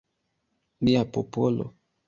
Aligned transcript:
Mia 0.87 1.05
popolo! 1.19 1.71